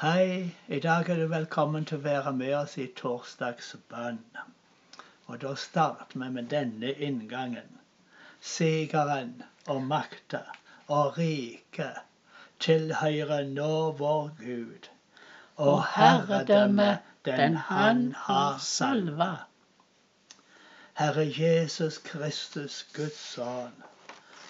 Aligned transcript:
Hei, 0.00 0.54
i 0.68 0.78
dag 0.78 1.08
er 1.10 1.16
du 1.16 1.24
velkommen 1.30 1.86
til 1.90 1.98
å 1.98 2.02
være 2.02 2.32
med 2.40 2.52
oss 2.54 2.76
i 2.78 2.84
torsdagsbønn. 2.98 4.20
Og 5.26 5.40
da 5.44 5.54
starter 5.62 6.20
vi 6.22 6.28
med 6.36 6.46
denne 6.52 6.92
inngangen. 7.06 7.80
Sigeren 8.50 9.32
og 9.74 9.80
makta 9.88 10.44
og 10.98 11.18
riket 11.18 11.98
tilhører 12.66 13.50
nå 13.56 13.72
vår 14.04 14.30
Gud. 14.44 14.88
Og 15.66 15.82
herredømmet 15.96 17.10
den 17.32 17.58
Han 17.72 18.06
har 18.28 18.62
salva. 18.68 19.30
Herre 21.02 21.26
Jesus 21.42 21.98
Kristus, 21.98 22.84
Guds 22.94 23.18
sønn, 23.34 23.86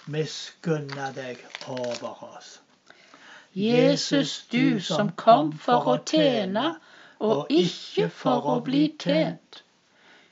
miskunna 0.05 1.09
deg 1.25 1.41
over 1.81 2.27
oss. 2.35 2.59
Jesus, 3.55 4.47
du 4.53 4.81
som 4.81 5.11
kom 5.17 5.53
for 5.53 5.89
å 5.89 5.97
tjene 6.05 6.75
og 7.19 7.47
ikke 7.51 8.09
for 8.13 8.47
å 8.53 8.61
bli 8.65 8.83
tjent. 9.01 9.63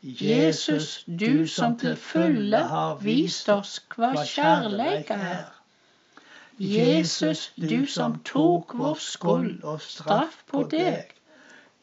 Jesus, 0.02 1.04
du 1.06 1.46
som 1.46 1.76
til 1.80 1.96
fulle 1.96 2.60
har 2.72 3.00
vist 3.02 3.48
oss 3.48 3.80
hva 3.96 4.12
kjærleik 4.22 5.10
er. 5.10 5.48
Jesus, 6.58 7.50
du 7.56 7.86
som 7.86 8.20
tok 8.24 8.76
vår 8.78 9.00
skyld 9.02 9.64
og 9.64 9.80
straff 9.82 10.44
på 10.52 10.62
deg. 10.70 11.10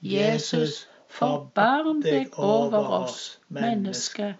Jesus, 0.01 0.87
forbarm 1.09 2.01
deg 2.05 2.37
over 2.37 2.93
oss 3.03 3.19
mennesker. 3.49 4.33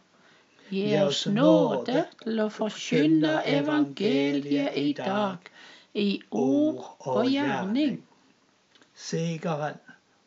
Gi 0.70 0.88
oss 1.02 1.26
nåde 1.28 2.06
til 2.24 2.40
å 2.46 2.48
forkynne 2.54 3.42
evangeliet 3.58 4.78
i 4.80 4.94
dag 4.98 5.52
i 5.94 6.22
ord 6.32 6.96
og 7.00 7.26
gjerning. 7.30 8.04
Sigeren 8.96 9.78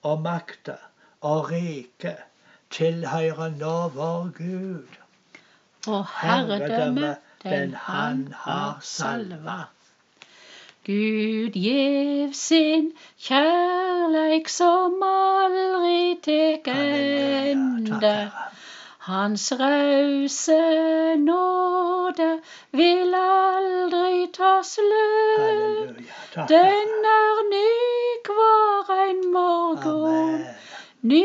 og 0.03 0.21
makta 0.23 0.77
og 1.21 1.51
riket 1.51 2.23
tilhører 2.71 3.55
nå 3.59 3.77
vår 3.95 4.29
Gud. 4.37 4.99
Og 5.87 6.07
herredømme 6.21 7.17
den 7.43 7.75
Han 7.75 8.35
har 8.43 8.79
salva. 8.83 9.59
Gud 10.87 11.59
gjev 11.59 12.33
sin 12.33 12.93
kjærleik 13.19 14.49
som 14.49 15.03
aldri 15.03 16.15
tek 16.23 16.71
ende. 16.75 18.31
Hans 19.07 19.53
rause 19.61 20.61
nåde 21.23 22.31
vil 22.71 23.15
aldri 23.15 23.46
ta 24.37 24.63
slutt. 24.63 25.97
Den 26.49 27.05
er 27.19 27.39
ny 27.51 27.73
hver 28.27 28.91
en 29.11 29.33
morgen. 29.33 30.45
Ny 31.01 31.25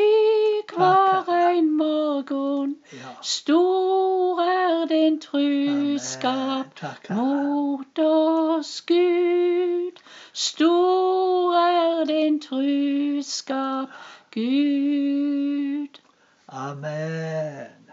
hver 0.76 1.50
en 1.50 1.78
morgen. 1.78 2.76
Stor 3.22 4.42
er 4.42 4.86
din 4.86 5.20
truskap 5.22 6.84
mot 7.10 8.00
oss, 8.00 8.82
Gud. 8.82 10.00
Stor 10.34 11.56
er 11.56 12.06
din 12.06 12.42
truskap, 12.42 13.90
Gud. 14.32 16.02
Amen. 16.48 17.92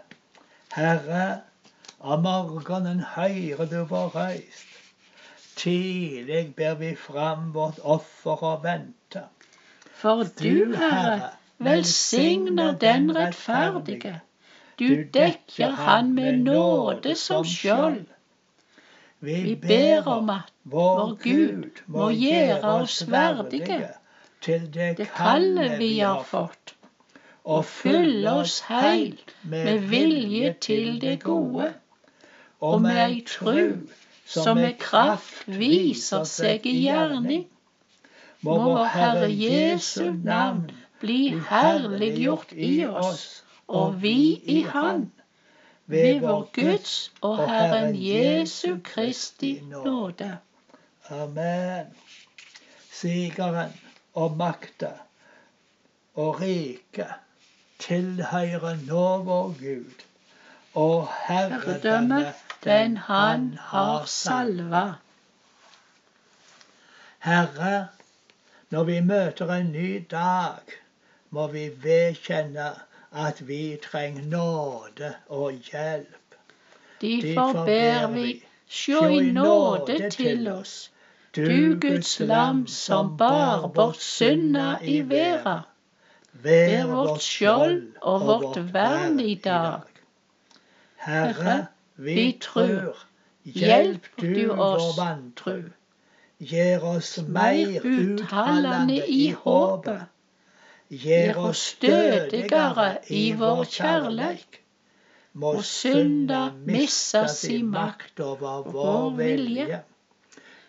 Herre, 0.72 1.41
av 2.00 2.22
morgenen 2.22 3.00
høyre 3.00 3.66
du 3.66 3.80
vår 3.84 4.11
røyst. 4.14 4.69
Tidlig 5.59 6.55
ber 6.56 6.75
vi 6.78 6.92
fram 6.95 7.51
vårt 7.55 7.81
offer 7.83 8.45
og 8.51 8.64
venter. 8.64 9.27
For 9.98 10.23
du, 10.39 10.77
Herre, 10.78 11.33
velsigner 11.59 12.77
den 12.78 13.11
rettferdige. 13.17 14.20
Du 14.79 15.03
dekker 15.14 15.75
han 15.83 16.14
med 16.14 16.39
nåde 16.46 17.14
som 17.14 17.45
skjold. 17.45 18.05
Vi 19.20 19.55
ber 19.63 20.07
om 20.07 20.30
at 20.30 20.52
vår 20.63 21.17
Gud 21.23 21.83
må 21.86 22.11
gjøre 22.14 22.75
oss 22.83 23.02
verdige 23.11 23.89
til 24.40 24.69
det 24.75 25.08
kallet 25.17 25.79
vi 25.80 25.96
har 25.98 26.23
fått 26.23 26.77
og 27.48 27.64
fylle 27.64 28.33
oss 28.45 28.61
heilt 28.69 29.35
med 29.42 29.86
vilje 29.90 30.52
til 30.61 31.01
det 31.01 31.17
gode, 31.23 31.73
og 32.61 32.83
med 32.85 32.98
ei 33.05 33.23
tru 33.27 33.61
som 34.28 34.58
med 34.61 34.77
kraft 34.80 35.46
viser 35.48 36.24
seg 36.28 36.66
i 36.68 36.74
gjerning. 36.84 37.46
Må 38.46 38.58
vår 38.62 38.84
Herre 38.94 39.28
Jesu 39.33 40.12
navn 40.24 40.68
bli 41.00 41.33
herliggjort 41.50 42.52
i 42.52 42.86
oss, 42.86 43.42
og 43.66 44.02
vi 44.02 44.18
i 44.44 44.61
Han, 44.74 45.08
ved 45.86 46.20
vår 46.20 46.44
Guds 46.52 46.94
og 47.24 47.40
Herren 47.48 47.96
Jesu 47.96 48.78
Kristi 48.84 49.58
nåde. 49.70 50.36
Amen. 51.10 51.86
Sigeren 52.92 53.72
og 54.14 54.36
makta 54.36 54.92
og 56.18 56.40
riket 56.42 57.14
tilhører 57.78 58.77
nå 58.89 59.06
vår 59.24 59.52
Gud, 59.60 60.08
og 60.74 61.08
herredømme 61.27 62.34
den 62.64 62.96
Han 62.96 63.58
har 63.61 64.05
salva. 64.05 64.92
Herre, 67.18 67.89
når 68.70 68.84
vi 68.84 69.01
møter 69.01 69.52
en 69.52 69.73
ny 69.73 70.07
dag, 70.11 70.61
må 71.30 71.46
vi 71.46 71.70
vedkjenne 71.83 72.70
at 73.12 73.48
vi 73.48 73.78
trenger 73.90 74.23
nåde 74.23 75.14
og 75.28 75.52
hjelp. 75.52 76.36
Derfor 77.01 77.64
ber 77.64 78.07
vi, 78.07 78.45
sjå 78.68 79.07
i 79.07 79.30
nåde 79.33 80.11
til 80.11 80.48
oss, 80.52 80.90
du 81.36 81.78
Guds 81.80 82.20
lam 82.20 82.67
som 82.67 83.17
bar 83.17 83.67
bort 83.67 84.01
synda 84.02 84.78
i 84.83 85.01
verda 85.08 85.61
Vær 86.42 86.86
vårt 86.86 87.23
skjold 87.23 87.78
og 88.02 88.27
vårt 88.27 88.58
vern 88.73 89.20
i 89.20 89.34
dag. 89.34 89.98
Herre, 91.07 91.57
vi 91.97 92.25
trur, 92.41 92.97
hjelp 93.45 94.07
du 94.20 94.51
oss 94.51 94.97
vantru. 94.98 95.70
Gjer 96.53 96.85
oss 96.92 97.11
meir 97.39 97.83
uthaldande 97.83 99.01
i 99.07 99.31
håpet. 99.42 100.07
Gjer 100.91 101.39
oss 101.48 101.64
stødigere 101.73 102.89
i 103.23 103.25
vår 103.41 103.64
kjærleik. 103.79 104.63
Må 105.35 105.57
synda 105.63 106.45
missa 106.70 107.27
si 107.29 107.61
makt 107.63 108.20
over 108.31 108.63
vår 108.79 109.11
vilje. 109.19 109.83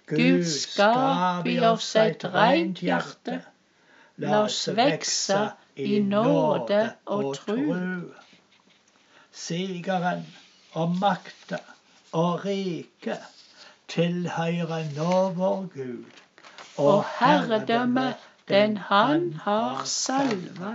Gud 0.10 0.50
skap 0.56 1.48
i 1.48 1.60
oss 1.74 1.96
eit 2.02 2.26
reint 2.34 2.82
hjerte 2.86 3.42
La 4.20 4.40
oss 4.44 4.68
vekse 4.76 5.38
i 5.80 6.00
nåde 6.04 6.80
og 7.16 7.28
tru. 7.38 7.76
Sigeren 9.32 10.26
og 10.74 10.96
makta 11.00 11.58
og 12.12 12.46
riket 12.46 13.20
tilhører 13.88 14.90
nå 14.96 15.18
vår 15.38 15.66
Gud, 15.74 16.22
og 16.78 17.06
herredømmet 17.20 18.16
den 18.50 18.78
Han 18.78 19.34
har 19.34 19.84
salva. 19.86 20.74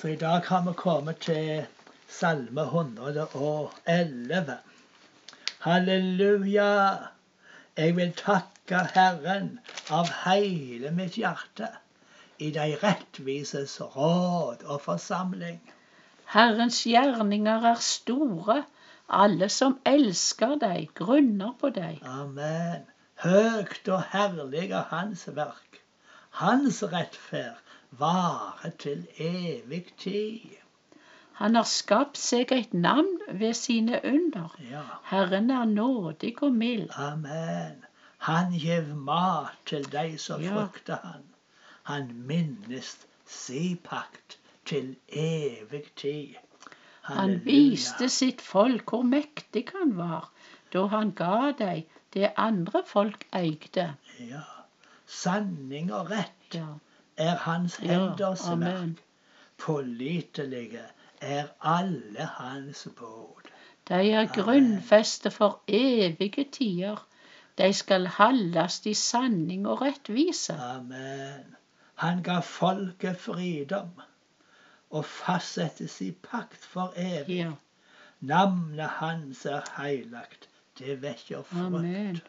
Så 0.00 0.08
i 0.08 0.16
dag 0.16 0.42
har 0.46 0.62
vi 0.68 0.72
kommet 0.76 1.18
til 1.18 1.66
Salme 2.08 2.62
111. 2.62 4.58
Halleluja! 5.60 6.96
Jeg 7.76 7.96
vil 7.96 8.12
takke 8.16 8.78
Herren 8.94 9.58
av 9.90 10.08
hele 10.24 10.90
mitt 10.90 11.18
hjerte 11.18 11.68
i 12.38 12.50
de 12.54 12.76
rettvises 12.82 13.80
råd 13.96 14.62
og 14.64 14.80
forsamling. 14.84 15.58
Herrens 16.34 16.82
gjerninger 16.86 17.64
er 17.72 17.80
store. 17.80 18.64
Alle 19.08 19.48
som 19.48 19.78
elsker 19.86 20.56
deg, 20.58 20.88
grunner 20.98 21.52
på 21.60 21.70
deg. 21.70 22.00
Amen. 22.02 22.86
Høgt 23.22 23.88
og 23.88 24.02
herlig 24.12 24.70
er 24.70 24.88
hans 24.90 25.28
verk. 25.36 25.80
Hans 26.40 26.82
rettferd 26.82 27.62
varer 27.90 28.74
til 28.82 29.06
evig 29.22 29.86
tid. 29.96 30.56
Han 31.38 31.54
har 31.54 31.68
skapt 31.68 32.18
seg 32.18 32.52
et 32.52 32.74
navn 32.74 33.08
ved 33.28 33.54
sine 33.54 34.00
under. 34.04 34.56
Ja. 34.70 34.82
Herren 35.10 35.50
er 35.50 35.64
nådig 35.64 36.34
og 36.42 36.52
mild. 36.52 36.90
Amen. 36.96 37.84
Han 38.18 38.52
gjev 38.52 38.88
mat 38.96 39.56
til 39.66 39.84
de 39.92 40.18
som 40.18 40.42
Ja. 40.42 40.54
frykter 40.54 40.96
han. 41.04 41.22
Han 41.82 42.10
minnes 42.26 42.96
si 43.26 43.76
pakt 43.84 44.38
til 44.66 44.96
evig 45.08 45.84
tid. 45.96 46.34
Han 47.06 47.36
viste 47.44 48.08
sitt 48.10 48.40
folk 48.42 48.90
hvor 48.90 49.02
mektig 49.06 49.68
han 49.74 49.96
var, 49.98 50.30
da 50.74 50.86
han 50.90 51.12
ga 51.18 51.52
dem 51.58 51.84
det 52.16 52.32
andre 52.36 52.82
folk 52.86 53.26
eide. 53.36 53.94
Ja. 54.18 54.42
sanning 55.06 55.92
og 55.94 56.10
rett 56.10 56.54
Ja. 56.54 56.66
er 57.16 57.36
hans 57.36 57.78
Ja, 57.82 57.92
henders 57.92 58.42
verk. 58.50 59.02
Pålitelige 59.58 60.82
er 61.20 61.46
alle 61.60 62.24
hans 62.38 62.88
båd. 62.98 63.50
De 63.88 64.10
er 64.10 64.26
grunnfeste 64.26 65.30
for 65.30 65.60
evige 65.68 66.44
tider. 66.52 67.06
De 67.58 67.72
skal 67.72 68.06
holdes 68.06 68.86
i 68.86 68.94
sanning 68.94 69.66
og 69.68 69.82
rettvise. 69.82 70.52
Amen. 70.52 71.56
Han 71.94 72.22
ga 72.22 72.40
folket 72.40 73.16
fridom 73.16 73.94
og 74.90 75.04
fastsettes 75.04 76.00
i 76.04 76.10
pakt 76.30 76.64
for 76.64 76.94
evig. 76.96 77.40
Ja. 77.42 77.52
Navnet 78.20 78.98
hans 79.00 79.44
er 79.46 79.66
heilagt. 79.76 80.48
Det 80.78 80.98
vekker 81.02 81.44
Amen. 81.56 82.20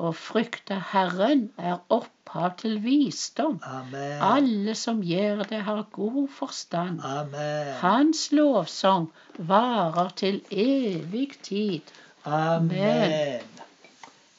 Å 0.00 0.10
frykte 0.16 0.78
Herren 0.92 1.42
er 1.58 1.80
opphav 1.92 2.54
til 2.62 2.78
visdom. 2.84 3.58
Amen. 3.66 4.16
Alle 4.24 4.74
som 4.78 5.02
gjør 5.04 5.42
det, 5.50 5.60
har 5.66 5.82
god 5.92 6.28
forstand. 6.32 7.02
Amen. 7.04 7.72
Hans 7.82 8.30
lovsang 8.32 9.10
varer 9.50 10.14
til 10.22 10.40
evig 10.50 11.28
tid. 11.44 11.94
Amen. 12.24 13.44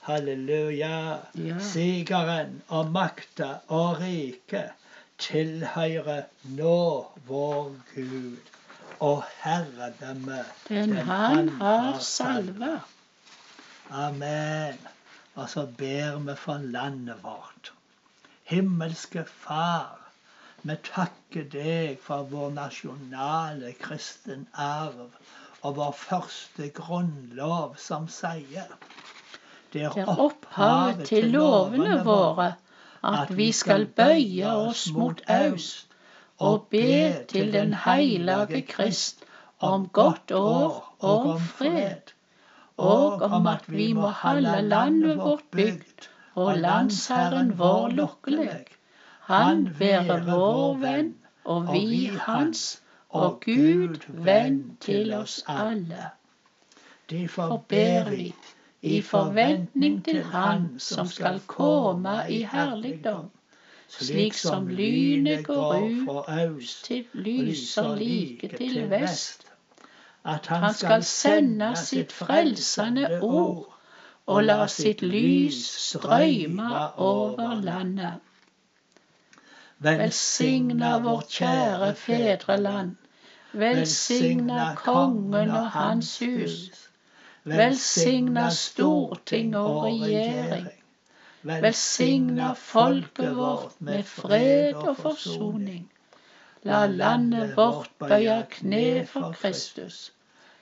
Halleluja. 0.07 1.19
Ja. 1.37 1.59
Sigeren 1.61 2.61
og 2.69 2.89
makta 2.95 3.59
og 3.69 3.99
riket 4.01 4.73
tilhører 5.21 6.23
nå 6.57 6.77
vår 7.27 7.69
Gud 7.93 8.51
og 8.99 9.23
herredømme. 9.41 10.43
Den 10.69 10.97
han 10.97 11.49
har 11.61 11.99
salva. 11.99 12.79
Amen. 13.91 14.79
Og 15.35 15.49
så 15.49 15.65
ber 15.77 16.19
vi 16.19 16.35
for 16.35 16.57
landet 16.57 17.23
vårt. 17.23 17.73
Himmelske 18.43 19.25
Far, 19.25 19.99
vi 20.63 20.75
takker 20.83 21.45
deg 21.53 22.01
for 22.03 22.27
vår 22.29 22.51
nasjonale 22.57 23.71
kristen 23.81 24.47
arv 24.53 25.07
og 25.61 25.75
vår 25.77 25.93
første 25.97 26.67
grunnlov 26.75 27.77
som 27.79 28.09
sier 28.11 28.67
det 29.73 29.85
Det 29.95 30.03
er 30.03 30.19
opphavet 30.19 31.05
til 31.07 31.31
lovene 31.31 32.01
våre 32.03 32.51
at 33.03 33.37
vi 33.37 33.51
skal 33.51 33.85
bøye 33.85 34.51
oss 34.51 34.91
mot 34.93 35.21
øst 35.29 35.87
og 36.37 36.67
be 36.71 37.25
til 37.27 37.53
den 37.53 37.73
heilage 37.73 38.61
Krist 38.61 39.23
om 39.59 39.87
godt 39.87 40.31
år 40.31 40.95
og 40.99 41.25
om 41.29 41.39
fred, 41.39 42.13
og 42.77 43.21
om 43.21 43.47
at 43.47 43.63
vi 43.67 43.93
må 43.93 44.07
holde 44.07 44.61
landet 44.61 45.17
vårt 45.17 45.43
bygd 45.51 46.07
og 46.35 46.57
landsherren 46.57 47.57
vår 47.59 47.89
lukkelig. 47.89 48.65
Han 49.21 49.67
være 49.79 50.23
vår 50.25 50.77
venn, 50.77 51.15
og 51.45 51.73
vi 51.73 52.11
hans, 52.21 52.81
og 53.09 53.41
Gud 53.45 54.07
venn 54.07 54.77
til 54.81 55.13
oss 55.13 55.43
alle. 55.47 56.09
Derfor 57.09 57.63
ber 57.67 58.09
vi 58.09 58.33
i 58.81 59.01
forventning 59.01 60.05
til 60.05 60.23
Han 60.23 60.79
som 60.79 61.07
skal 61.07 61.39
komme 61.47 62.15
i 62.29 62.41
herligdom, 62.43 63.29
slik 63.87 64.33
som 64.33 64.67
lynet 64.67 65.45
går 65.45 65.75
ut 66.49 66.79
til 66.83 67.05
lyser 67.13 67.95
like 67.95 68.57
til 68.57 68.89
vest. 68.89 69.45
at 70.25 70.47
Han 70.47 70.73
skal 70.73 71.03
sende 71.03 71.75
sitt 71.75 72.11
frelsende 72.11 73.19
ord 73.21 73.77
og 74.25 74.43
la 74.43 74.67
sitt 74.67 75.01
lys 75.01 75.61
strømme 75.65 76.97
over 76.97 77.61
landet. 77.61 78.13
Velsigna 79.79 80.97
vårt 80.99 81.29
kjære 81.29 81.95
fedreland. 81.95 82.95
Velsigna 83.53 84.75
kongen 84.75 85.49
og 85.49 85.71
hans 85.71 86.19
hus. 86.19 86.90
Velsigna 87.43 88.49
storting 88.53 89.55
og 89.57 89.83
regjering. 89.83 90.67
Velsigna 91.43 92.53
folket 92.53 93.35
vårt 93.37 93.81
med 93.81 94.03
fred 94.03 94.75
og 94.75 94.97
forsoning. 94.97 95.87
La 96.63 96.85
landet 96.85 97.55
vårt 97.57 97.89
bøye 97.99 98.35
kne 98.55 99.07
for 99.09 99.33
Kristus. 99.33 100.11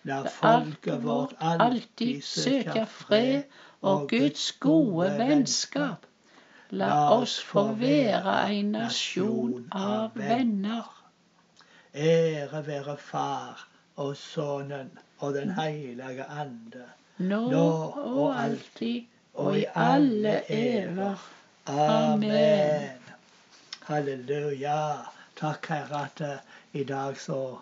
La 0.07 0.21
folket 0.31 1.03
vårt 1.03 1.33
alltid 1.43 2.21
søke 2.23 2.85
fred 2.85 3.43
og 3.81 4.07
Guds 4.09 4.51
gode 4.51 5.09
vennskap. 5.19 6.05
La 6.71 6.93
oss 7.11 7.39
få 7.43 7.65
være 7.81 8.37
en 8.53 8.71
nasjon 8.77 9.67
av 9.71 10.15
venner. 10.15 10.87
Ære 11.93 12.63
være 12.67 12.97
Far 12.97 13.67
og 13.99 14.17
Sønnen 14.17 14.91
og 15.19 15.33
Den 15.35 15.51
hellige 15.57 16.25
ande. 16.25 16.85
Nå 17.17 17.45
og 17.99 18.41
alltid 18.41 19.03
og 19.33 19.57
i 19.59 19.65
alle 19.75 20.35
ever. 20.51 21.25
Amen. 21.67 22.99
Halleluja. 23.87 24.79
Takk, 25.39 25.67
Herre, 25.71 26.03
at 26.05 26.21
eh, 26.21 26.39
i 26.73 26.83
dag 26.83 27.17
så 27.17 27.57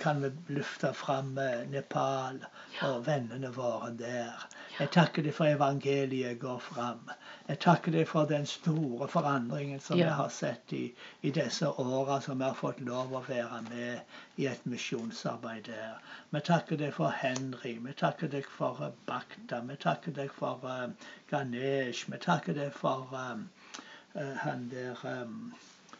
kan 0.00 0.22
vi 0.22 0.30
løfte 0.48 0.92
fram 0.94 1.38
eh, 1.38 1.64
Nepal 1.70 2.40
og 2.82 3.06
vennene 3.06 3.52
våre 3.56 3.90
der. 3.98 4.46
Jeg 4.76 4.90
takker 4.92 5.24
deg 5.24 5.32
for 5.32 5.48
evangeliet 5.48 6.36
går 6.40 6.58
fram. 6.60 7.06
Jeg 7.48 7.58
takker 7.64 7.94
deg 7.94 8.08
for 8.10 8.28
den 8.28 8.44
store 8.46 9.06
forandringen 9.08 9.80
som 9.80 9.96
Ja. 9.98 10.04
vi 10.04 10.16
har 10.18 10.28
sett 10.28 10.72
i, 10.72 10.94
i 11.22 11.30
disse 11.30 11.70
åra 11.84 12.20
som 12.20 12.38
vi 12.38 12.44
har 12.44 12.58
fått 12.58 12.80
lov 12.80 13.14
å 13.14 13.22
være 13.28 13.62
med 13.70 14.00
i 14.36 14.46
et 14.50 14.66
misjonsarbeid 14.66 15.70
der. 15.70 15.96
Vi 16.30 16.40
takker 16.40 16.76
deg 16.76 16.92
for 16.98 17.08
Henry, 17.22 17.78
vi 17.86 17.92
takker 17.92 18.28
deg 18.28 18.44
for 18.58 18.82
eh, 18.84 18.92
Bakta, 19.06 19.62
vi 19.70 19.76
takker 19.76 20.12
deg 20.12 20.30
for 20.30 20.60
uh, 20.64 20.92
Ganesh, 21.30 22.10
vi 22.12 22.18
takker 22.18 22.52
deg 22.60 22.72
for 22.72 23.08
uh, 23.16 24.36
han 24.44 24.68
der 24.68 25.06
um, 25.08 25.54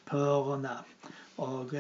Pørna 0.05 0.83
og 1.39 1.73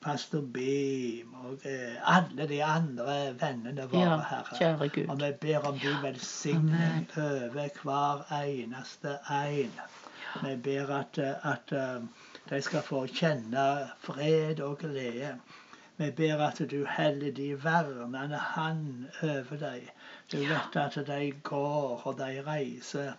pastor 0.00 0.40
Beam 0.40 1.34
og 1.44 1.64
eh, 1.64 2.16
alle 2.16 2.48
de 2.48 2.64
andre 2.64 3.34
vennene 3.40 3.88
våre, 3.90 4.02
Ja, 4.02 4.16
Herre. 4.30 4.56
kjære 4.58 5.08
Og 5.10 5.20
vi 5.20 5.32
ber 5.40 5.68
om 5.68 5.78
din 5.78 6.02
velsigning 6.02 7.08
over 7.16 7.68
hver 7.82 8.32
eneste 8.42 9.18
en. 9.30 9.72
Vi 10.42 10.56
ber 10.56 10.90
at, 10.98 11.18
eh, 11.18 11.52
at 11.52 11.72
eh, 11.72 12.02
de 12.50 12.62
skal 12.62 12.82
få 12.82 13.06
kjenne 13.06 13.88
fred 14.00 14.60
og 14.60 14.78
glede. 14.78 15.36
Vi 15.96 16.10
ber 16.10 16.42
at 16.46 16.58
du 16.70 16.84
heller 16.84 17.32
de 17.32 17.64
vernende 17.64 18.36
hand 18.38 19.06
over 19.22 19.56
dem. 19.60 19.88
Du 20.32 20.36
vet 20.36 20.76
at 20.76 21.06
de 21.06 21.32
går 21.42 22.02
og 22.04 22.18
de 22.18 22.42
reiser, 22.46 23.12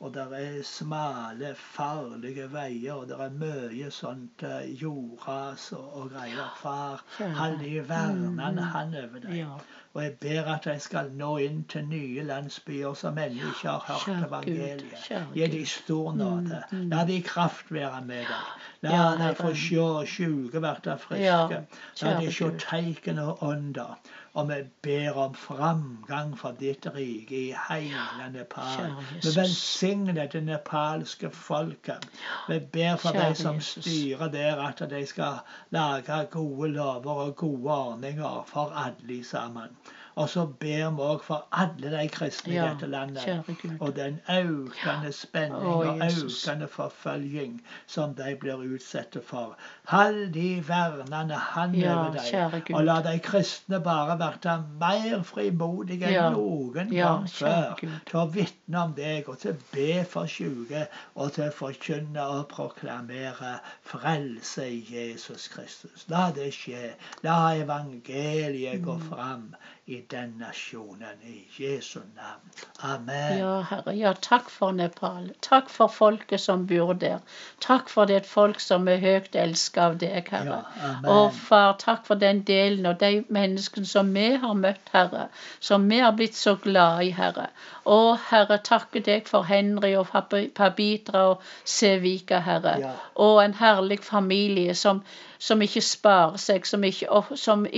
og 0.00 0.14
det 0.14 0.22
er 0.32 0.62
smale, 0.64 1.54
farlige 1.54 2.46
veier, 2.52 2.94
og 2.94 3.08
det 3.08 3.16
er 3.20 3.34
mye 3.36 3.90
sånt 3.92 4.42
eh, 4.48 4.70
jordras 4.82 5.66
og, 5.76 5.90
og 5.98 6.14
greier. 6.14 6.54
Far, 6.56 7.02
Kjære. 7.18 7.34
hold 7.36 7.58
de 7.60 7.88
vernende 7.88 8.62
hand 8.72 8.96
over 8.96 9.20
deg. 9.26 9.34
Ja, 9.42 9.58
Og 9.94 10.02
jeg 10.02 10.12
ber 10.22 10.48
at 10.54 10.64
de 10.64 10.78
skal 10.80 11.10
nå 11.18 11.36
inn 11.44 11.64
til 11.68 11.84
nye 11.90 12.22
landsbyer 12.22 12.94
som 12.94 13.18
ennå 13.18 13.50
ikke 13.50 13.74
har 13.74 13.84
hørt 13.88 14.04
Kjære 14.06 14.26
evangeliet. 14.28 15.10
Gi 15.34 15.46
de 15.52 15.66
stor 15.66 16.12
nåde. 16.14 16.62
Mm, 16.70 16.78
mm. 16.78 16.88
La 16.94 17.04
de 17.04 17.22
kraft 17.22 17.72
være 17.72 18.00
med 18.06 18.24
deg. 18.30 18.48
La 18.88 19.02
de 19.20 19.34
få 19.34 19.52
se 19.52 20.06
sjuke 20.14 20.64
bli 20.64 20.96
friske. 21.04 21.60
La 22.02 22.16
de 22.20 22.32
se 22.32 22.50
tegn 22.64 23.18
og 23.18 23.42
under. 23.42 23.98
Og 24.32 24.48
vi 24.48 24.54
ber 24.82 25.16
om 25.18 25.34
framgang 25.34 26.36
for 26.38 26.54
ditt 26.60 26.86
rike 26.94 27.34
i 27.34 27.54
hele 27.68 28.28
Nepal. 28.32 28.92
Vi 29.22 29.32
velsigner 29.36 30.26
det 30.30 30.42
nepalske 30.46 31.30
folket. 31.30 32.06
Vi 32.48 32.60
ber 32.72 32.96
for 32.96 33.18
de 33.18 33.34
som 33.34 33.58
styrer 33.60 34.30
der, 34.30 34.62
at 34.68 34.84
de 34.90 35.06
skal 35.06 35.42
lage 35.70 36.24
gode 36.30 36.68
lover 36.76 37.24
og 37.26 37.36
gode 37.36 37.74
ordninger 37.74 38.44
for 38.46 38.70
alle 38.86 39.24
sammen. 39.24 39.74
Og 40.20 40.28
så 40.28 40.42
ber 40.60 40.90
vi 40.96 41.04
òg 41.06 41.22
for 41.24 41.46
alle 41.56 41.90
de 41.94 42.08
kristne 42.12 42.52
i 42.52 42.58
dette 42.60 42.86
landet. 42.92 43.54
Og 43.80 43.94
den 43.96 44.18
økende 44.28 45.12
spenning 45.16 45.64
Å, 45.64 45.76
og 45.86 46.02
økende 46.04 46.68
forfølging 46.68 47.54
som 47.88 48.12
de 48.18 48.34
blir 48.42 48.60
utsatt 48.60 49.16
for. 49.24 49.56
Hold 49.88 50.20
de 50.34 50.48
vernende 50.66 51.38
hand 51.40 51.78
over 51.80 52.18
dem. 52.18 52.74
Og 52.74 52.84
la 52.84 52.98
de 53.06 53.16
kristne 53.24 53.80
bare 53.86 54.18
være 54.20 54.58
mer 54.82 55.24
frimodige 55.30 56.12
enn 56.12 56.36
noen 56.36 56.92
gang 56.92 57.26
før. 57.32 57.80
Til 58.10 58.20
å 58.20 58.26
vitne 58.36 58.84
om 58.84 58.94
deg, 58.98 59.28
og 59.32 59.40
til 59.40 59.56
å 59.56 59.60
be 59.72 60.04
for 60.12 60.28
syke, 60.28 60.84
og 61.16 61.32
til 61.38 61.48
å 61.48 61.56
forkynne 61.62 62.28
og 62.36 62.46
proklamere 62.52 63.56
frelse 63.88 64.68
i 64.68 64.80
Jesus 64.84 65.48
Kristus. 65.54 66.04
La 66.12 66.28
det 66.36 66.52
skje. 66.56 66.92
La 67.24 67.40
evangeliet 67.56 68.84
gå 68.84 69.00
fram 69.08 69.48
i 69.86 70.00
den 70.10 70.34
nasjonen 70.38 71.22
i 71.26 71.48
Jesu 71.62 72.00
navn. 72.16 72.50
Amen. 72.78 73.38
Ja, 73.38 73.60
Herre. 73.70 73.94
Ja, 73.96 74.12
takk 74.12 74.50
for 74.50 74.72
Nepal. 74.72 75.30
Takk 75.42 75.70
for 75.70 75.88
folket 75.88 76.40
som 76.40 76.66
bor 76.70 76.92
der. 76.94 77.18
Takk 77.60 77.88
for 77.90 78.06
det 78.06 78.20
folk 78.26 78.60
som 78.60 78.86
er 78.88 79.00
høyt 79.02 79.34
elsket 79.34 79.82
av 79.82 79.96
deg, 79.98 80.28
Herre. 80.30 80.60
Ja, 80.82 80.92
og 81.10 81.32
far, 81.34 81.72
takk 81.82 82.04
for 82.06 82.20
den 82.20 82.42
delen 82.46 82.86
og 82.86 83.00
de 83.00 83.24
menneskene 83.28 83.86
som 83.86 84.12
vi 84.14 84.28
har 84.44 84.54
møtt, 84.54 84.92
Herre. 84.92 85.26
Som 85.60 85.88
vi 85.90 85.98
har 86.04 86.14
blitt 86.20 86.38
så 86.38 86.54
glad 86.62 87.02
i, 87.08 87.10
Herre. 87.16 87.48
Og 87.90 88.12
Herre, 88.30 88.60
takke 88.62 89.02
deg 89.02 89.26
for 89.28 89.48
Henry 89.48 89.94
og 89.98 90.06
Pabi- 90.12 90.52
Pabitra 90.54 91.24
og 91.32 91.42
Sevika, 91.64 92.38
Herre. 92.46 92.76
Ja. 92.84 92.92
Og 93.16 93.42
en 93.44 93.58
herlig 93.58 93.98
familie 94.06 94.74
som, 94.78 95.02
som 95.40 95.62
ikke 95.64 95.80
sparer 95.84 96.36
seg, 96.40 96.66
som 96.68 96.84
ikke, 96.84 97.08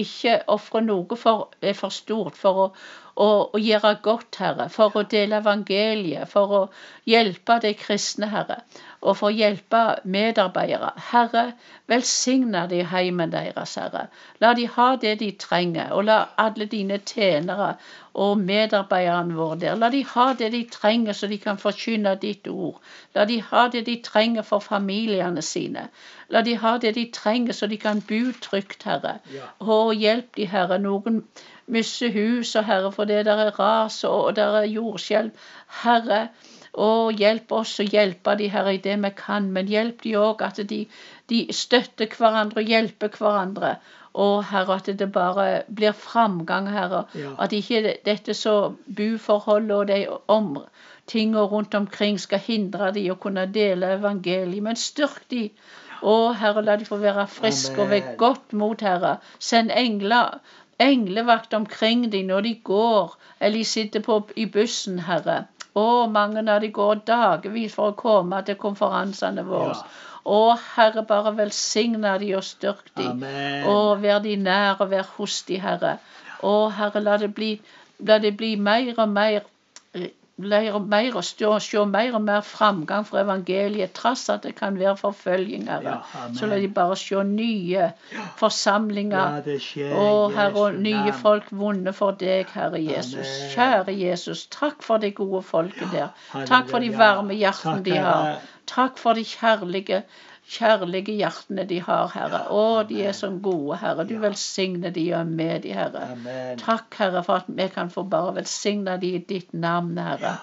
ikke 0.03 0.37
ofrer 0.51 0.83
noe 0.87 1.19
for 1.19 1.53
er 1.63 1.77
for 1.79 1.95
stort 1.95 2.39
for 2.39 2.63
å, 2.65 2.67
å, 3.17 3.29
å 3.53 3.61
gjøre 3.61 3.95
godt, 4.05 4.39
Herre. 4.41 4.69
For 4.73 4.97
å 4.97 5.05
dele 5.09 5.41
evangeliet, 5.43 6.29
for 6.31 6.57
å 6.59 6.63
hjelpe 7.09 7.59
de 7.65 7.75
kristne, 7.79 8.31
Herre. 8.33 8.63
Og 9.03 9.19
for 9.19 9.31
å 9.31 9.37
hjelpe 9.37 9.83
medarbeidere. 10.05 10.93
Herre, 11.11 11.45
velsigne 11.91 12.67
de 12.71 12.83
heimen 12.89 13.33
deres, 13.35 13.75
Herre. 13.81 14.07
La 14.41 14.55
de 14.59 14.69
ha 14.77 14.93
det 14.97 15.19
de 15.21 15.33
trenger, 15.45 15.93
og 15.93 16.07
la 16.09 16.21
alle 16.41 16.69
dine 16.71 17.01
tjenere 17.03 17.75
og 18.13 18.41
medarbeiderne 18.41 19.35
våre 19.35 19.59
der, 19.61 19.77
la 19.81 19.89
de 19.93 20.03
ha 20.05 20.27
det 20.39 20.51
de 20.53 20.63
trenger 20.73 21.17
så 21.17 21.29
de 21.31 21.39
kan 21.41 21.61
forkynne 21.61 22.13
ditt 22.21 22.49
ord. 22.49 22.81
La 23.17 23.25
de 23.29 23.39
ha 23.49 23.69
det 23.73 23.87
de 23.87 23.97
trenger 24.05 24.45
for 24.45 24.61
familiene 24.61 25.43
sine. 25.43 25.89
La 26.29 26.43
de 26.45 26.57
ha 26.61 26.77
det 26.79 26.95
de 26.97 27.07
trenger 27.13 27.57
så 27.57 27.67
de 27.67 27.79
kan 27.81 28.01
bo 28.09 28.21
trygt, 28.45 28.85
Herre. 28.89 29.19
Og 29.61 29.95
hjelp 29.97 30.37
de, 30.37 30.47
Herre. 30.47 30.79
Noen 30.79 31.23
mister 31.67 32.17
og 32.59 32.65
Herre, 32.65 32.93
fordi 32.93 33.21
det 33.27 33.35
er 33.35 33.53
ras 33.59 34.05
og 34.05 34.37
det 34.37 34.45
er 34.45 34.69
jordskjelv. 34.73 35.31
Herre, 35.83 36.29
og 36.73 37.19
hjelp 37.21 37.53
oss 37.53 37.75
å 37.81 37.85
hjelpe 37.85 38.35
de, 38.41 38.49
Herre, 38.49 38.75
i 38.75 38.81
det 38.81 38.97
vi 39.03 39.11
kan. 39.17 39.51
Men 39.53 39.69
hjelp 39.69 40.03
de 40.03 40.15
òg 40.17 40.43
at 40.43 40.61
de, 40.69 40.87
de 41.29 41.41
støtter 41.53 42.09
hverandre 42.17 42.63
og 42.63 42.71
hjelper 42.73 43.13
hverandre. 43.19 43.75
Og 44.15 44.45
Herre, 44.49 44.79
at 44.81 44.89
det 44.99 45.11
bare 45.13 45.65
blir 45.69 45.93
framgang, 45.93 46.71
Herre. 46.73 47.05
Ja. 47.15 47.35
At 47.39 47.53
ikke 47.53 47.99
dette 48.05 48.35
så 48.35 48.75
buforholdet 48.87 49.77
og 49.77 49.87
de 49.89 50.01
om 50.33 50.57
tingene 51.07 51.45
rundt 51.53 51.75
omkring 51.75 52.19
skal 52.21 52.41
hindre 52.41 52.93
de 52.97 53.07
å 53.11 53.21
kunne 53.21 53.47
dele 53.53 53.97
evangeliet. 53.99 54.63
Men 54.65 54.77
styrk 54.81 55.25
de. 55.33 55.49
Å, 56.03 56.33
Herre, 56.35 56.65
la 56.67 56.77
de 56.81 56.89
få 56.89 56.99
være 56.99 57.29
friske 57.31 57.79
og 57.79 57.93
ved 57.93 58.15
godt 58.19 58.57
mot, 58.59 58.81
Herre. 58.81 59.19
Send 59.39 59.71
engler, 59.71 60.41
englevakt 60.83 61.55
omkring 61.55 62.07
de 62.13 62.23
når 62.27 62.47
de 62.47 62.55
går 62.65 63.17
eller 63.41 63.59
de 63.59 63.65
sitter 63.65 64.01
på 64.05 64.21
i 64.37 64.47
bussen, 64.47 65.01
Herre. 65.09 65.45
Å, 65.75 66.07
mange 66.13 66.45
av 66.53 66.61
de 66.61 66.69
går 66.75 67.05
dagevis 67.09 67.75
for 67.75 67.93
å 67.93 67.99
komme 67.99 68.43
til 68.47 68.59
konferansene 68.61 69.45
våre. 69.49 69.77
Ja. 69.79 70.09
Å, 70.23 70.41
Herre, 70.77 71.03
bare 71.09 71.33
velsigne 71.39 72.13
de 72.23 72.29
og 72.39 72.45
styrk 72.47 72.93
de. 72.95 73.09
Amen. 73.11 73.65
Å, 73.67 73.95
vær 74.03 74.21
de 74.23 74.37
nær 74.39 74.83
og 74.83 74.93
vær 74.93 75.09
hos 75.17 75.41
de, 75.49 75.59
Herre. 75.63 75.97
Å, 76.47 76.53
Herre, 76.77 77.03
la 77.03 77.17
det 77.23 77.33
bli, 77.35 77.57
la 78.07 78.21
det 78.23 78.37
bli 78.39 78.55
mer 78.61 78.93
og 78.95 79.09
mer 79.11 79.49
eh, 80.39 80.81
mer 80.81 81.17
og 81.17 81.23
og 81.23 81.25
stå, 81.25 81.59
se 81.59 81.85
mer 81.87 82.15
og 82.15 82.23
mer 82.23 82.41
framgang 82.41 83.07
for 83.07 83.21
evangeliet, 83.21 83.93
trass 83.93 84.29
at 84.29 84.43
det 84.43 84.55
kan 84.55 84.79
være 84.79 84.97
forfølging, 84.97 85.69
Herre. 85.71 85.99
Ja. 86.15 86.35
Så 86.35 86.47
la 86.47 86.59
de 86.59 86.69
bare 86.69 86.97
se 86.97 87.23
nye 87.25 87.91
forsamlinger. 88.37 89.43
Ja, 89.47 89.59
skje 89.59 89.89
Herre, 90.35 90.53
og 90.55 90.75
nye 90.75 91.13
folk 91.13 91.45
vunnet 91.51 91.95
for 91.95 92.11
deg, 92.11 92.47
Herre 92.55 92.81
Jesus. 92.83 93.29
Amen. 93.29 93.53
Kjære 93.55 93.99
Jesus, 94.01 94.47
takk 94.47 94.83
for 94.83 94.99
det 94.99 95.15
gode 95.15 95.43
folket 95.43 95.93
der. 95.93 96.09
Takk 96.47 96.71
for 96.71 96.79
de 96.79 96.91
varme 96.99 97.35
hjertene 97.35 97.85
de 97.85 97.97
har. 97.97 98.43
Takk 98.67 98.99
for 98.99 99.19
de 99.19 99.25
kjærlige, 99.25 100.03
kjærlige 100.49 101.15
hjertene 101.17 101.65
de 101.69 101.79
har, 101.81 102.11
Herre. 102.13 102.43
Å, 102.51 102.83
de 102.89 103.01
er 103.07 103.15
så 103.17 103.31
gode, 103.43 103.79
Herre. 103.81 104.05
Du 104.09 104.17
velsigner 104.21 104.93
de 104.95 105.07
og 105.13 105.21
er 105.21 105.31
med 105.31 105.63
de, 105.65 105.73
Herre. 105.77 106.05
Takk, 106.61 106.95
Herre, 106.99 107.23
for 107.27 107.43
at 107.43 107.49
vi 107.49 107.69
kan 107.73 107.91
få 107.95 108.05
bare 108.11 108.35
velsigne 108.41 108.99
de 109.01 109.15
i 109.17 109.23
ditt 109.29 109.55
navn, 109.55 109.97
Herre. 110.03 110.37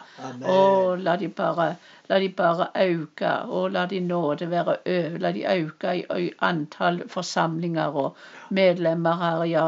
Å, 0.48 0.60
la 1.00 1.18
de 1.20 1.32
bare 1.34 1.74
La 2.10 2.18
de 2.18 2.30
bare 2.34 2.72
øke, 2.74 3.32
og 3.54 3.68
la 3.72 3.84
de 3.86 4.00
nåde 4.02 4.48
være 4.50 4.80
over. 4.82 5.18
La 5.22 5.30
de 5.32 5.44
øke 5.46 5.92
i, 5.94 6.02
i 6.24 6.32
antall 6.42 7.04
forsamlinger 7.08 8.00
og 8.02 8.18
medlemmer, 8.50 9.22
Herre. 9.22 9.46
Ja, 9.46 9.68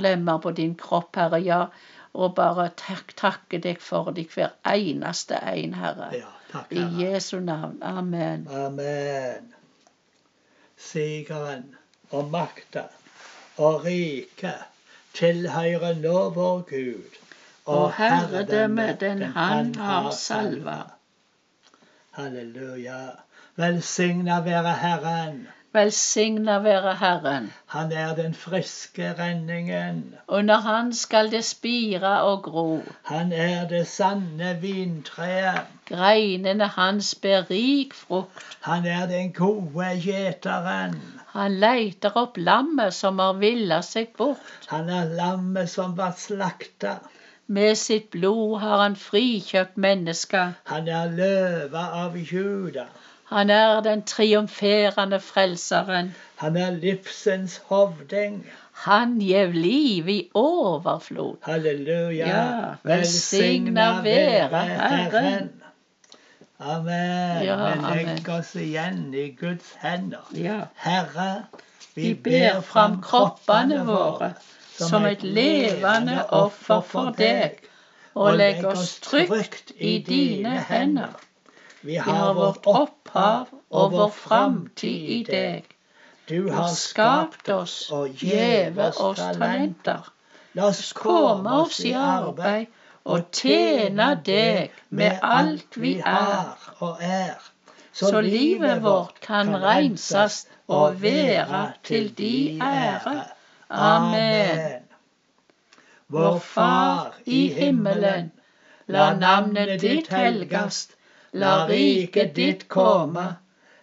lemmer 0.00 0.40
på 0.40 0.54
din 0.56 0.72
kropp, 0.80 1.20
Herre. 1.20 1.42
Ja. 1.44 1.66
Og 2.14 2.34
bare 2.36 2.70
tak, 2.76 3.12
takke 3.16 3.60
deg 3.60 3.80
for 3.80 4.08
deg, 4.16 4.32
hver 4.32 4.56
eneste 4.72 5.36
en, 5.52 5.76
Herre. 5.76 6.12
Ja, 6.16 6.32
takk, 6.52 6.72
I 6.72 6.88
Jesu 7.04 7.40
navn. 7.40 7.82
Amen. 7.82 8.48
Amen. 8.48 9.52
Sigeren 10.82 11.64
og 12.10 12.30
makta 12.30 12.82
og 13.56 13.84
riket 13.84 14.64
tilhører 15.14 15.98
nå 16.00 16.18
vår 16.36 16.62
Gud. 16.70 17.18
Og 17.64 17.92
herredømmet 17.94 19.00
den 19.00 19.22
han 19.36 19.74
har 19.74 20.10
salva. 20.10 20.78
Halleluja. 22.18 23.02
Velsigna 23.56 24.40
være 24.40 24.74
Herren. 24.76 25.48
Velsigna 25.72 26.58
være 26.58 26.94
Herren. 27.00 27.52
Han 27.66 27.92
er 27.92 28.14
den 28.14 28.34
friske 28.34 29.14
renningen. 29.18 30.14
Under 30.28 30.56
han 30.60 30.92
skal 30.94 31.30
det 31.30 31.44
spire 31.44 32.20
og 32.22 32.42
gro. 32.42 32.82
Han 33.02 33.32
er 33.32 33.68
det 33.68 33.86
sanne 33.86 34.58
vintreet. 34.60 35.70
Greinene 35.88 36.66
hans 36.66 37.14
ber 37.14 37.50
rik 37.50 37.94
frukt. 37.94 38.44
Han 38.60 38.86
er 38.86 39.06
den 39.06 39.32
gode 39.32 39.88
gjeteren. 40.04 40.98
Han 41.32 41.56
leiter 41.64 42.16
opp 42.20 42.36
lammet 42.36 42.92
som 42.94 43.18
har 43.24 43.40
villa 43.40 43.80
seg 43.82 44.12
bort. 44.18 44.68
Han 44.68 44.92
er 44.92 45.08
lammet 45.16 45.72
som 45.72 45.96
var 45.96 46.12
slakta. 46.18 46.98
Med 47.46 47.78
sitt 47.78 48.10
blod 48.10 48.60
har 48.60 48.84
han 48.84 48.94
frikjøpt 48.96 49.80
mennesker. 49.80 50.52
Han 50.68 50.92
er 51.00 51.16
løva 51.16 51.86
av 52.04 52.20
Juda. 52.20 52.86
Han 53.32 53.50
er 53.50 53.80
den 53.80 54.02
triumferende 54.02 55.20
frelseren. 55.20 56.14
Han 56.36 56.56
er 56.56 56.70
livsens 56.70 57.60
hovding. 57.64 58.46
Han 58.72 59.18
gjev 59.20 59.52
liv 59.52 60.08
i 60.08 60.30
overflod. 60.34 61.36
Halleluja. 61.42 62.28
Ja, 62.28 62.74
velsigna 62.82 64.02
være 64.02 64.64
Herren. 64.64 65.50
Amen. 66.58 67.42
Ja, 67.44 67.56
Vi 67.74 68.04
legger 68.04 68.38
oss 68.38 68.54
igjen 68.54 69.14
i 69.14 69.30
Guds 69.40 69.74
hender. 69.80 70.28
Ja. 70.34 70.60
Herre, 70.74 71.44
Vi 71.94 72.14
ber 72.14 72.60
fram 72.60 73.02
kroppene 73.02 73.82
våre 73.86 74.32
som 74.78 75.04
et 75.06 75.22
levende 75.22 76.22
offer 76.30 76.80
for 76.80 77.14
deg, 77.18 77.58
og 78.14 78.36
legg 78.36 78.64
oss 78.66 78.98
trygt 79.00 79.72
i 79.76 79.98
dine 80.06 80.56
hender. 80.68 81.12
Vi 81.84 81.96
har 81.96 82.34
vårt 82.34 82.66
opphav 82.66 83.48
og 83.70 83.92
vår 83.92 84.10
framtid 84.14 85.08
i 85.16 85.22
deg. 85.26 85.64
Du 86.30 86.50
har 86.54 86.68
skapt 86.78 87.48
oss 87.50 87.74
og 87.90 88.22
gjeve 88.22 88.92
oss 89.02 89.18
talenter. 89.18 90.06
La 90.54 90.68
oss 90.68 90.92
Komme 90.94 91.56
oss 91.64 91.80
i 91.82 91.94
arbeid 91.98 92.70
og 93.04 93.26
tjene 93.34 94.12
deg 94.24 94.70
med 94.94 95.18
alt 95.26 95.80
vi 95.84 95.96
er, 96.06 96.54
og 96.78 97.02
er. 97.02 97.42
så 97.92 98.20
livet 98.20 98.82
vårt 98.82 99.18
kan 99.20 99.50
renses 99.64 100.46
og 100.68 101.02
være 101.02 101.72
til 101.84 102.08
di 102.18 102.60
ære. 102.62 103.18
Amen. 103.70 104.86
Vår 106.08 106.38
Far 106.38 107.14
i 107.26 107.48
himmelen. 107.58 108.32
La 108.86 109.14
navnet 109.14 109.80
ditt 109.80 110.08
helgast. 110.08 110.96
La 111.32 111.66
riket 111.66 112.34
ditt 112.34 112.68
komme. 112.68 113.36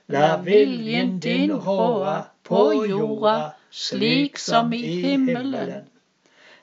La 0.07 0.37
viljen 0.37 1.19
din 1.19 1.51
råde 1.51 2.23
på 2.43 2.61
jorda 2.85 3.53
slik 3.71 4.37
som 4.37 4.73
i 4.73 4.81
himmelen. 5.01 5.87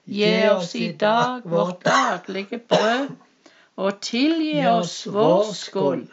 Gi 0.05 0.49
oss 0.49 0.75
i 0.75 0.93
dag 0.93 1.43
vårt 1.45 1.85
daglige 1.85 2.59
brød, 2.59 3.09
og 3.77 4.01
tilgi 4.01 4.67
oss 4.67 5.07
vår 5.07 5.53
skyld, 5.59 6.07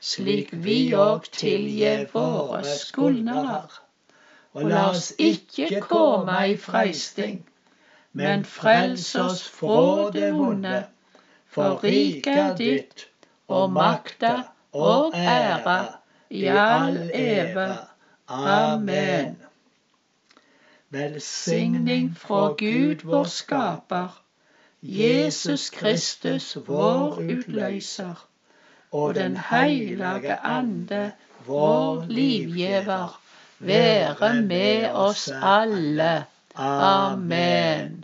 slik 0.00 0.50
vi 0.66 0.78
òg 0.94 1.30
tilgir 1.30 2.06
våre 2.12 2.62
skyldnere. 2.66 3.62
Og 4.54 4.70
la 4.70 4.88
oss 4.90 5.12
ikke 5.18 5.80
komme 5.86 6.38
i 6.50 6.56
freisting, 6.56 7.44
men 8.12 8.44
frels 8.44 9.14
oss 9.14 9.46
fra 9.58 10.10
det 10.10 10.32
vonde. 10.34 10.84
For 11.46 11.78
riket 11.82 12.58
ditt, 12.58 13.06
og 13.48 13.72
makta 13.72 14.42
og 14.72 15.12
æra 15.14 15.98
i 16.30 16.44
all 16.44 17.10
eve. 17.14 17.76
Amen. 18.28 19.36
Velsigning 20.90 22.16
fra 22.16 22.46
Gud 22.48 23.04
vår 23.04 23.24
skaper, 23.24 24.22
Jesus 24.82 25.70
Kristus, 25.70 26.56
vår 26.66 27.18
utløser, 27.18 28.26
og 28.92 29.14
Den 29.14 29.36
hellige 29.36 30.36
ande, 30.36 31.12
vår 31.46 32.04
livgiver, 32.08 33.20
være 33.58 34.42
med 34.42 34.90
oss 34.90 35.30
alle. 35.42 36.24
Amen. 36.54 37.95